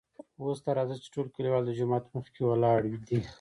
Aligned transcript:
اوس 0.41 0.59
ته 0.65 0.71
راځه 0.77 0.95
چې 1.01 1.07
ټول 1.13 1.27
کليوال 1.35 1.63
دجومات 1.65 2.03
مخکې 2.15 2.39
ولاړ 2.45 2.79
دي. 3.07 3.17